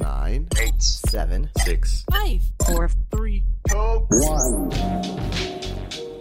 [0.00, 4.08] nine, eight, seven, six, Five, four, three, two,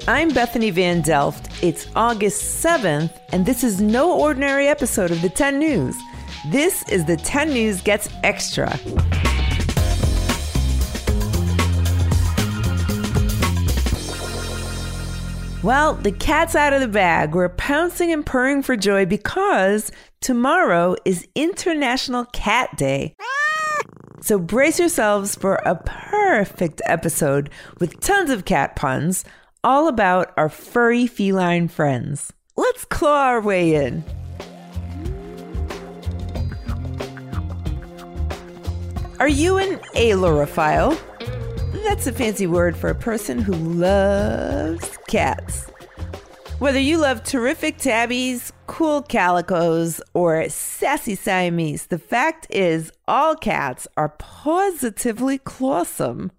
[0.07, 1.63] I'm Bethany Van Delft.
[1.63, 5.95] It's August 7th, and this is no ordinary episode of the 10 News.
[6.49, 8.77] This is the 10 News Gets Extra.
[15.63, 17.35] Well, the cat's out of the bag.
[17.35, 23.15] We're pouncing and purring for joy because tomorrow is International Cat Day.
[24.21, 27.49] So brace yourselves for a perfect episode
[27.79, 29.25] with tons of cat puns,
[29.63, 32.31] all about our furry feline friends.
[32.55, 34.03] Let's claw our way in.
[39.19, 40.99] Are you an ailurophile?
[41.83, 45.70] That's a fancy word for a person who loves cats.
[46.61, 53.87] Whether you love terrific tabbies, cool calicos, or sassy Siamese, the fact is all cats
[53.97, 56.31] are positively clawsome.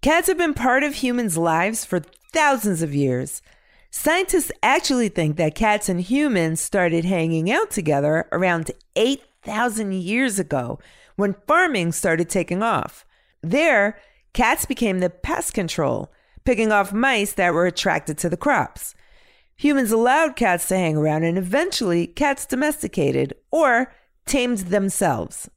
[0.00, 2.00] Cats have been part of humans' lives for
[2.32, 3.42] thousands of years.
[3.90, 10.78] Scientists actually think that cats and humans started hanging out together around 8,000 years ago
[11.16, 13.04] when farming started taking off.
[13.42, 13.98] There,
[14.32, 16.10] cats became the pest control,
[16.44, 18.94] picking off mice that were attracted to the crops.
[19.56, 23.92] Humans allowed cats to hang around, and eventually, cats domesticated or
[24.26, 25.48] tamed themselves.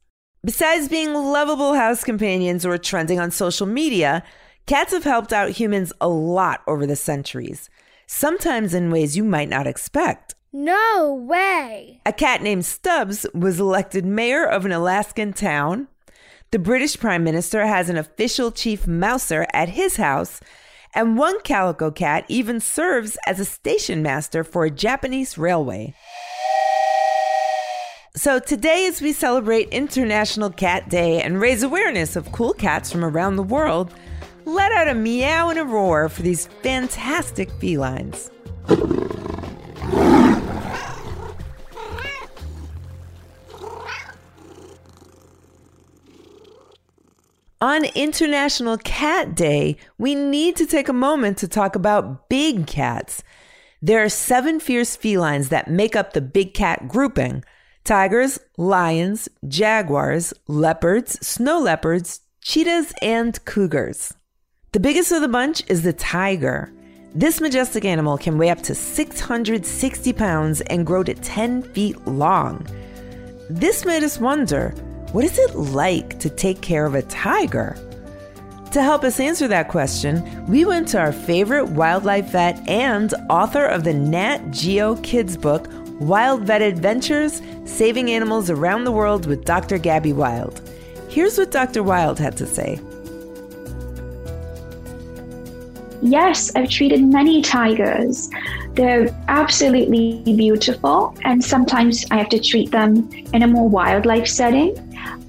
[0.44, 4.22] Besides being lovable house companions or trending on social media,
[4.66, 7.68] cats have helped out humans a lot over the centuries,
[8.06, 10.34] sometimes in ways you might not expect.
[10.52, 12.00] No way.
[12.06, 15.88] A cat named Stubbs was elected mayor of an Alaskan town.
[16.52, 20.40] The British Prime Minister has an official chief mouser at his house,
[20.94, 25.94] and one calico cat even serves as a station master for a Japanese railway.
[28.16, 33.04] So, today, as we celebrate International Cat Day and raise awareness of cool cats from
[33.04, 33.94] around the world,
[34.44, 38.30] let out a meow and a roar for these fantastic felines.
[47.60, 53.24] On International Cat Day, we need to take a moment to talk about big cats.
[53.82, 57.44] There are seven fierce felines that make up the big cat grouping
[57.82, 64.14] tigers, lions, jaguars, leopards, snow leopards, cheetahs, and cougars.
[64.70, 66.72] The biggest of the bunch is the tiger.
[67.12, 72.64] This majestic animal can weigh up to 660 pounds and grow to 10 feet long.
[73.50, 74.74] This made us wonder
[75.12, 77.76] what is it like to take care of a tiger?
[78.72, 83.64] To help us answer that question, we went to our favorite wildlife vet and author
[83.64, 85.66] of the Nat Geo Kids book,
[85.98, 89.78] Wild Vet Adventures Saving Animals Around the World with Dr.
[89.78, 90.60] Gabby Wild.
[91.08, 91.82] Here's what Dr.
[91.82, 92.78] Wild had to say.
[96.02, 98.28] Yes, I've treated many tigers.
[98.74, 104.76] They're absolutely beautiful, and sometimes I have to treat them in a more wildlife setting.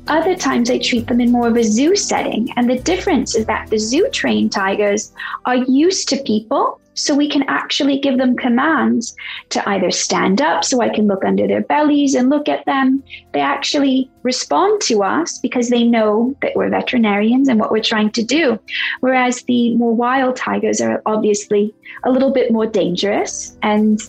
[0.09, 2.49] Other times I treat them in more of a zoo setting.
[2.55, 5.13] And the difference is that the zoo trained tigers
[5.45, 6.81] are used to people.
[6.95, 9.15] So we can actually give them commands
[9.49, 13.03] to either stand up so I can look under their bellies and look at them.
[13.31, 18.11] They actually respond to us because they know that we're veterinarians and what we're trying
[18.13, 18.59] to do.
[18.99, 24.01] Whereas the more wild tigers are obviously a little bit more dangerous and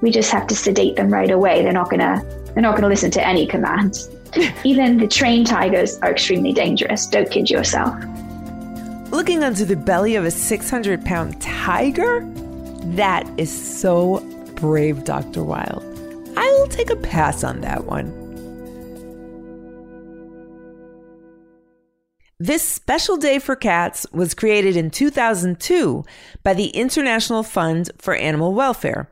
[0.00, 1.62] we just have to sedate them right away.
[1.62, 2.22] They're not gonna
[2.54, 4.10] they're not gonna listen to any commands.
[4.64, 7.06] Even the trained tigers are extremely dangerous.
[7.06, 7.94] Don't kid yourself.
[9.10, 12.20] Looking under the belly of a 600 pound tiger?
[12.94, 14.20] That is so
[14.54, 15.42] brave, Dr.
[15.42, 15.82] Wild.
[16.36, 18.12] I will take a pass on that one.
[22.40, 26.04] This special day for cats was created in 2002
[26.44, 29.10] by the International Fund for Animal Welfare.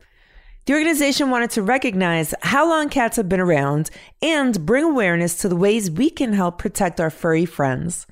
[0.67, 3.89] The organization wanted to recognize how long cats have been around
[4.21, 8.05] and bring awareness to the ways we can help protect our furry friends.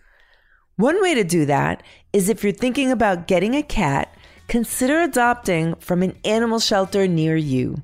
[0.76, 1.82] One way to do that
[2.12, 7.34] is if you're thinking about getting a cat, consider adopting from an animal shelter near
[7.34, 7.82] you.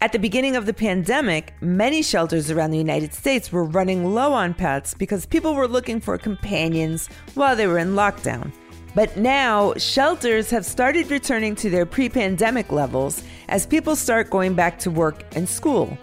[0.00, 4.32] At the beginning of the pandemic, many shelters around the United States were running low
[4.32, 8.52] on pets because people were looking for companions while they were in lockdown.
[8.96, 14.54] But now, shelters have started returning to their pre pandemic levels as people start going
[14.54, 15.98] back to work and school.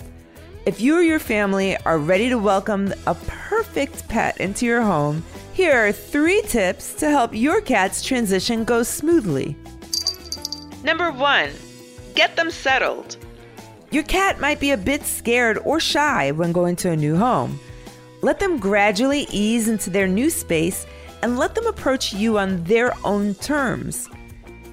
[0.67, 5.25] If you or your family are ready to welcome a perfect pet into your home,
[5.53, 9.55] here are three tips to help your cat's transition go smoothly.
[10.83, 11.49] Number one,
[12.13, 13.17] get them settled.
[13.89, 17.59] Your cat might be a bit scared or shy when going to a new home.
[18.21, 20.85] Let them gradually ease into their new space
[21.23, 24.09] and let them approach you on their own terms.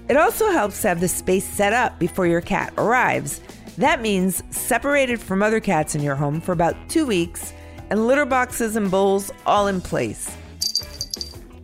[0.09, 3.41] It also helps to have the space set up before your cat arrives.
[3.79, 7.53] That means separated from other cats in your home for about two weeks
[7.89, 10.29] and litter boxes and bowls all in place.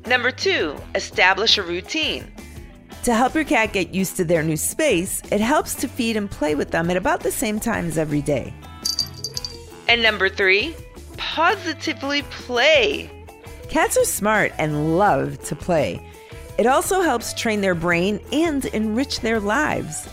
[0.07, 2.31] Number two, establish a routine.
[3.03, 6.31] To help your cat get used to their new space, it helps to feed and
[6.31, 8.55] play with them at about the same times every day.
[9.89, 10.77] And number three,
[11.17, 13.16] positively play.
[13.69, 16.01] Cats are smart and love to play.
[16.59, 20.09] It also helps train their brain and enrich their lives.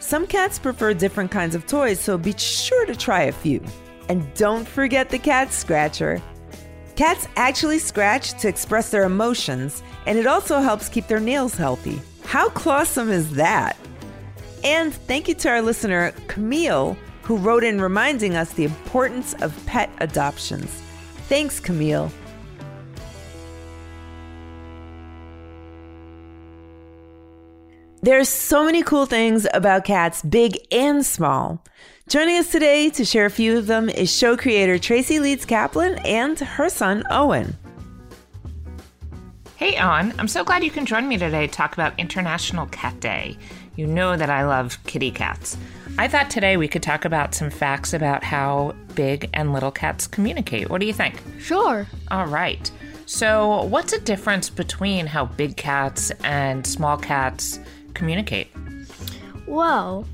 [0.00, 3.62] Some cats prefer different kinds of toys, so be sure to try a few.
[4.08, 6.20] And don't forget the cat scratcher.
[6.96, 12.00] Cats actually scratch to express their emotions, and it also helps keep their nails healthy.
[12.24, 13.76] How clawsome is that?
[14.64, 19.54] And thank you to our listener, Camille, who wrote in reminding us the importance of
[19.66, 20.70] pet adoptions.
[21.28, 22.10] Thanks, Camille.
[28.00, 31.64] There's so many cool things about cats, big and small.
[32.08, 35.98] Joining us today to share a few of them is show creator Tracy Leeds Kaplan
[36.06, 37.56] and her son Owen.
[39.56, 40.14] Hey, Owen.
[40.16, 43.36] I'm so glad you can join me today to talk about International Cat Day.
[43.74, 45.56] You know that I love kitty cats.
[45.98, 50.06] I thought today we could talk about some facts about how big and little cats
[50.06, 50.70] communicate.
[50.70, 51.20] What do you think?
[51.40, 51.84] Sure.
[52.12, 52.70] All right.
[53.06, 57.58] So, what's the difference between how big cats and small cats
[57.98, 58.48] communicate?
[59.46, 60.06] Well,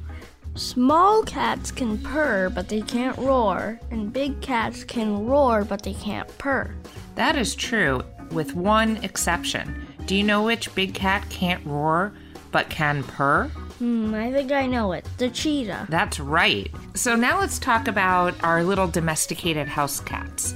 [0.55, 5.95] small cats can purr, but they can't roar, and big cats can roar, but they
[5.95, 6.75] can't purr.
[7.15, 9.87] That is true, with one exception.
[10.07, 12.13] Do you know which big cat can't roar
[12.51, 13.49] but can purr?
[13.79, 15.07] Hmm, I think I know it.
[15.19, 15.87] The cheetah.
[15.89, 16.71] That's right.
[16.95, 20.55] So now let's talk about our little domesticated house cats.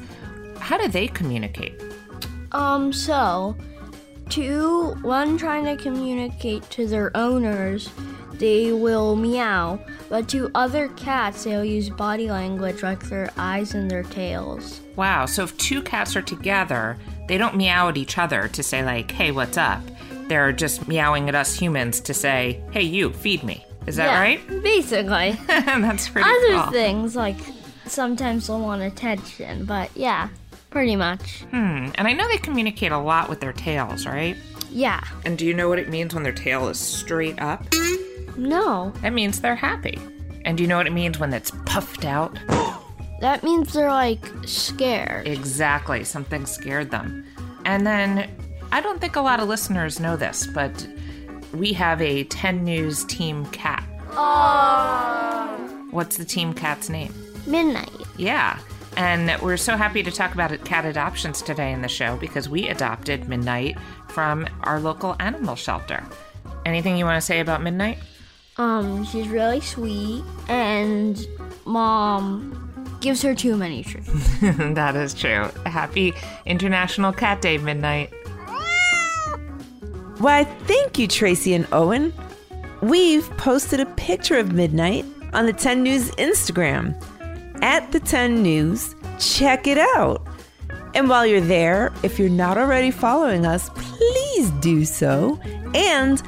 [0.61, 1.81] How do they communicate?
[2.53, 3.57] Um, so,
[4.29, 7.91] two, one trying to communicate to their owners,
[8.35, 13.91] they will meow, but to other cats, they'll use body language like their eyes and
[13.91, 14.81] their tails.
[14.97, 16.97] Wow, so if two cats are together,
[17.27, 19.83] they don't meow at each other to say, like, hey, what's up?
[20.29, 23.65] They're just meowing at us humans to say, hey, you, feed me.
[23.87, 24.63] Is that yeah, right?
[24.63, 25.33] Basically.
[25.47, 26.73] That's pretty Other cool.
[26.73, 27.39] things, like,
[27.87, 30.29] sometimes they'll want attention, but yeah,
[30.71, 31.43] pretty much.
[31.51, 34.37] Hmm, and I know they communicate a lot with their tails, right?
[34.71, 35.03] Yeah.
[35.25, 37.65] And do you know what it means when their tail is straight up?
[38.37, 38.93] No.
[39.03, 39.99] That means they're happy.
[40.45, 42.39] And do you know what it means when it's puffed out?
[43.21, 45.27] That means they're like scared.
[45.27, 47.27] Exactly, something scared them.
[47.65, 48.31] And then
[48.71, 50.87] I don't think a lot of listeners know this, but
[51.53, 53.83] we have a 10 News Team Cat.
[54.13, 55.59] Oh
[55.91, 57.13] What's the Team Cat's name?
[57.47, 57.91] Midnight.
[58.17, 58.61] Yeah.
[58.99, 62.69] And we're so happy to talk about cat adoptions today in the show because we
[62.69, 63.79] adopted Midnight
[64.09, 66.03] from our local animal shelter.
[66.67, 67.99] Anything you want to say about Midnight?
[68.57, 71.25] Um, she's really sweet, and
[71.65, 74.41] mom gives her too many treats.
[74.41, 75.49] that is true.
[75.65, 76.13] Happy
[76.45, 78.13] International Cat Day, Midnight.
[80.19, 82.13] Why, thank you, Tracy and Owen.
[82.83, 85.05] We've posted a picture of Midnight
[85.35, 87.01] on the 10 News Instagram
[87.63, 88.95] at the 10 News.
[89.19, 90.27] Check it out.
[90.95, 95.39] And while you're there, if you're not already following us, please do so.
[95.75, 96.23] And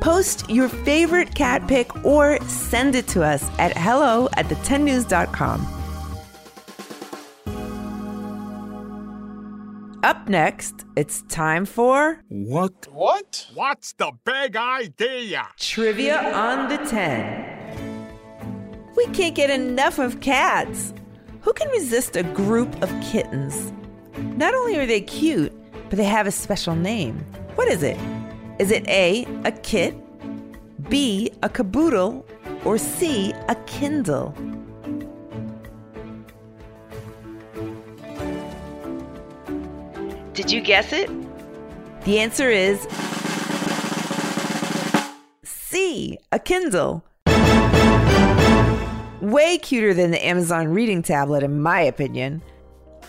[0.00, 5.74] post your favorite cat pic or send it to us at hello at the10news.com.
[10.04, 12.88] Up next, it's time for What?
[12.92, 13.46] What?
[13.54, 15.48] What's the big idea?
[15.58, 17.43] Trivia on the 10.
[19.06, 20.94] We can't get enough of cats.
[21.42, 23.70] Who can resist a group of kittens?
[24.16, 25.52] Not only are they cute,
[25.90, 27.18] but they have a special name.
[27.54, 27.98] What is it?
[28.58, 29.94] Is it A, a kit,
[30.88, 32.24] B, a caboodle,
[32.64, 34.30] or C, a kindle?
[40.32, 41.10] Did you guess it?
[42.04, 42.88] The answer is
[45.42, 47.04] C, a Kindle.
[49.24, 52.42] Way cuter than the Amazon reading tablet, in my opinion.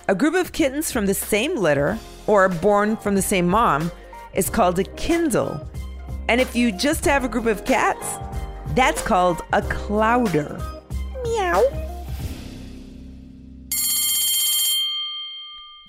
[0.08, 3.92] A group of kittens from the same litter, or born from the same mom,
[4.34, 5.60] is called a Kindle.
[6.30, 8.18] And if you just have a group of cats,
[8.76, 10.58] that's called a clowder.
[11.24, 11.62] Meow.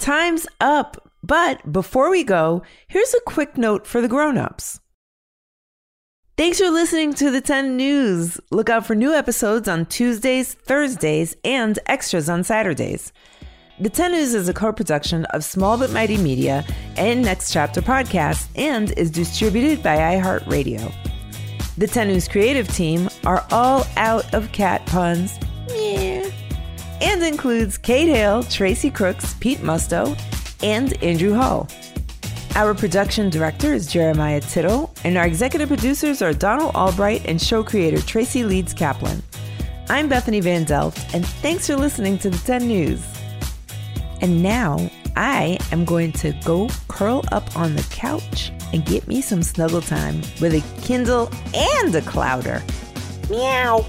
[0.00, 1.09] Time's up.
[1.23, 4.80] But before we go, here's a quick note for the grown-ups.
[6.37, 8.38] Thanks for listening to the 10 News.
[8.50, 13.11] Look out for new episodes on Tuesdays, Thursdays, and extras on Saturdays.
[13.81, 16.62] The 10 News is a co production of Small But Mighty Media
[16.99, 20.93] and Next Chapter Podcast and is distributed by iHeartRadio.
[21.78, 25.38] The 10 News creative team are all out of cat puns.
[25.71, 26.31] Yeah.
[27.00, 30.14] And includes Kate Hale, Tracy Crooks, Pete Musto,
[30.62, 31.66] and Andrew Hull.
[32.56, 37.62] Our production director is Jeremiah Tittle, and our executive producers are Donald Albright and show
[37.62, 39.22] creator Tracy Leeds Kaplan.
[39.90, 43.04] I'm Bethany Van Delft, and thanks for listening to the 10 News.
[44.22, 49.20] And now I am going to go curl up on the couch and get me
[49.20, 52.62] some snuggle time with a Kindle and a clowder.
[53.28, 53.84] Meow.